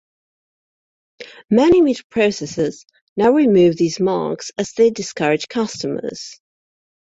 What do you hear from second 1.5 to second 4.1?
Many meat processors now remove these